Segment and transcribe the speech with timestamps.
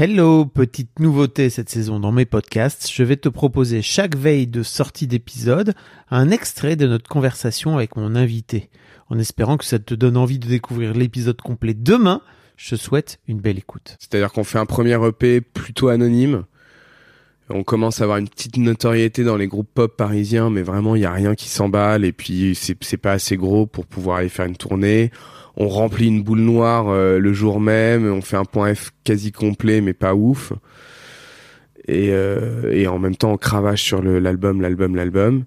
[0.00, 4.62] Hello, petite nouveauté cette saison dans mes podcasts, je vais te proposer chaque veille de
[4.62, 5.74] sortie d'épisode
[6.08, 8.70] un extrait de notre conversation avec mon invité.
[9.08, 12.22] En espérant que ça te donne envie de découvrir l'épisode complet demain,
[12.56, 13.96] je te souhaite une belle écoute.
[13.98, 16.44] C'est-à-dire qu'on fait un premier EP plutôt anonyme.
[17.50, 21.02] On commence à avoir une petite notoriété dans les groupes pop parisiens, mais vraiment il
[21.02, 24.46] y a rien qui s'emballe et puis c'est pas assez gros pour pouvoir aller faire
[24.46, 25.10] une tournée.
[25.56, 29.32] On remplit une boule noire euh, le jour même, on fait un point F quasi
[29.32, 30.52] complet mais pas ouf.
[31.86, 35.44] Et, euh, en même temps on cravache sur l'album, l'album, l'album.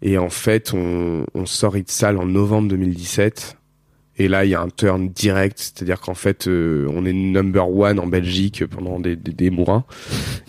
[0.00, 3.58] Et en fait on, on sort It's Sale en novembre 2017.
[4.18, 7.68] Et là, il y a un turn direct, c'est-à-dire qu'en fait, euh, on est number
[7.74, 9.50] one en Belgique pendant des, des.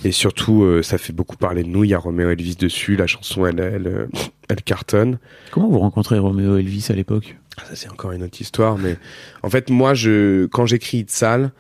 [0.04, 1.84] Et surtout, euh, ça fait beaucoup parler de nous.
[1.86, 2.98] Il y a Romeo Elvis dessus.
[2.98, 4.06] La chanson, elle, elle, euh,
[4.50, 5.18] elle cartonne.
[5.52, 7.38] Comment vous rencontrez Roméo Elvis à l'époque?
[7.58, 8.78] Ah, Ça, c'est encore une autre histoire.
[8.78, 8.98] Mais
[9.44, 11.52] en fait, moi, je, quand j'écris It's Sale,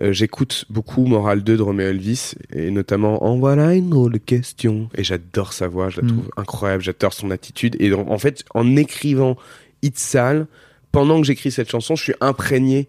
[0.00, 4.88] euh, j'écoute beaucoup Moral 2 de Romeo Elvis et notamment En voilà une de question.
[4.94, 6.08] Et j'adore sa voix, je la Mm.
[6.08, 6.82] trouve incroyable.
[6.82, 7.76] J'adore son attitude.
[7.80, 9.36] Et en en fait, en écrivant
[9.82, 10.46] It's Sale,
[10.92, 12.88] pendant que j'écris cette chanson, je suis imprégné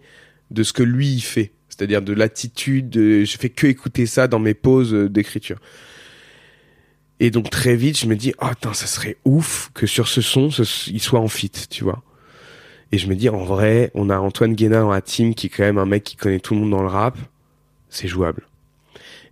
[0.49, 1.51] de ce que lui il fait.
[1.69, 5.57] C'est-à-dire de l'attitude, de- je fais que écouter ça dans mes pauses euh, d'écriture.
[7.19, 10.21] Et donc très vite, je me dis, oh, attends, ça serait ouf que sur ce
[10.21, 10.49] son,
[10.87, 12.03] il soit en fit, tu vois.
[12.91, 15.49] Et je me dis, en vrai, on a Antoine Guéna dans la team, qui est
[15.49, 17.17] quand même un mec qui connaît tout le monde dans le rap.
[17.89, 18.43] C'est jouable.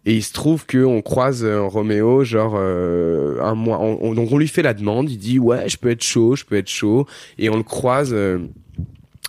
[0.05, 3.79] Et il se trouve que on croise euh, Roméo, genre euh, un mois.
[3.81, 5.09] on- on- donc on lui fait la demande.
[5.09, 7.05] Il dit ouais, je peux être chaud, je peux être chaud.
[7.37, 8.39] Et on le croise euh,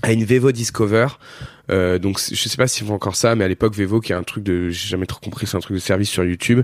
[0.02, 1.06] à une Vevo Discover.
[1.70, 4.16] Euh, donc je sais pas s'ils font encore ça, mais à l'époque Vevo, qui est
[4.16, 6.62] un truc de, j'ai jamais trop compris, c'est un truc de service sur YouTube,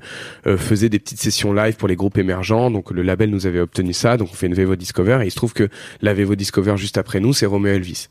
[0.48, 2.70] euh, faisait des petites sessions live pour les groupes émergents.
[2.70, 5.20] Donc le label nous avait obtenu ça, donc on fait une Vevo Discover.
[5.22, 5.68] Et il se trouve que
[6.02, 8.08] la Vevo Discover juste après nous, c'est Romeo Elvis.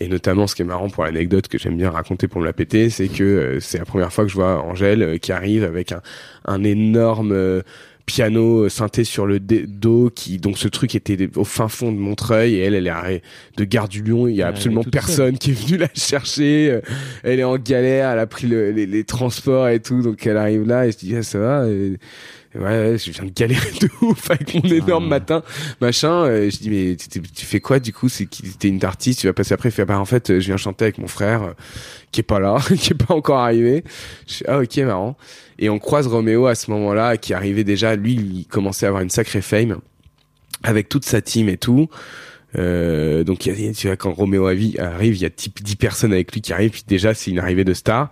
[0.00, 2.52] Et notamment, ce qui est marrant pour l'anecdote que j'aime bien raconter pour me la
[2.52, 5.64] péter, c'est que euh, c'est la première fois que je vois Angèle euh, qui arrive
[5.64, 6.02] avec un,
[6.46, 7.62] un énorme euh,
[8.06, 11.96] piano euh, synthé sur le dos, qui donc ce truc était au fin fond de
[11.96, 13.22] Montreuil et elle, elle est
[13.56, 14.28] de Gare du Lion.
[14.28, 16.70] Il y a Elle absolument personne qui est venu la chercher.
[16.70, 16.80] euh,
[17.22, 20.36] Elle est en galère, elle a pris le- les, les transports et tout, donc elle
[20.36, 21.68] arrive là et je dis ah, ça va?
[21.68, 21.96] Et
[22.54, 25.42] ouais, je viens de galérer de ouf avec mon énorme matin,
[25.80, 26.26] machin.
[26.32, 28.08] Et je dis mais tu, tu- fais quoi du coup?
[28.08, 29.68] C'est qui t'es une artiste, tu vas passer après?
[29.68, 31.52] Il fait bah en fait je viens chanter avec mon frère euh,
[32.12, 33.84] qui est pas là, qui est pas encore arrivé.
[34.26, 35.16] Je fais, ah ok marrant.
[35.58, 39.02] Et on croise Roméo à ce moment-là, qui arrivait déjà, lui il commençait à avoir
[39.02, 39.78] une sacrée fame
[40.62, 41.88] avec toute sa team et tout.
[42.56, 45.60] Euh, donc il y a- tu vois quand Roméo avi- arrive, il y a type
[45.62, 48.10] 10 personnes avec lui qui arrivent, puis déjà c'est une arrivée de star.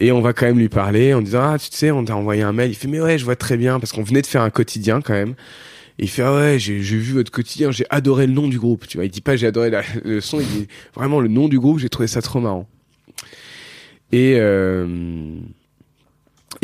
[0.00, 2.42] Et on va quand même lui parler en disant ah tu sais on t'a envoyé
[2.42, 2.70] un mail.
[2.70, 5.00] Il fait mais ouais je vois très bien parce qu'on venait de faire un quotidien
[5.00, 5.34] quand même.
[5.98, 8.86] Et il fait ah ouais j'ai vu votre quotidien j'ai adoré le nom du groupe
[8.88, 9.70] tu vois il dit pas j'ai adoré
[10.04, 12.68] le son il dit vraiment le nom du groupe j'ai trouvé ça trop marrant.
[14.12, 14.86] Et euh,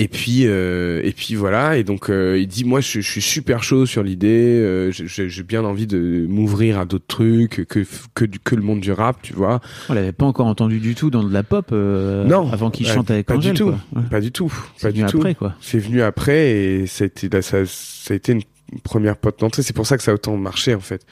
[0.00, 1.76] et puis euh, et puis voilà.
[1.76, 4.58] Et donc euh, il dit moi je, je suis super chaud sur l'idée.
[4.58, 7.84] Euh, j'ai bien envie de m'ouvrir à d'autres trucs que
[8.14, 9.60] que du que le monde du rap tu vois.
[9.90, 12.86] On l'avait pas encore entendu du tout dans de la pop euh, Non, avant qu'il
[12.86, 13.74] chante avec pas du tout.
[13.92, 14.02] quoi.
[14.10, 14.50] Pas du tout.
[14.76, 15.18] C'est pas venu du tout.
[15.18, 15.54] après quoi.
[15.60, 18.42] c'est venu après et ça a été là, ça, ça a été une
[18.82, 19.62] première porte d'entrée.
[19.62, 21.04] C'est pour ça que ça a autant marché en fait.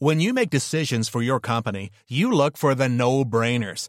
[0.00, 3.88] When you make decisions for your company, you look for the no-brainers.